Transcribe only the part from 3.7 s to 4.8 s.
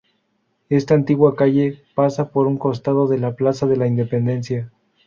la Independencia.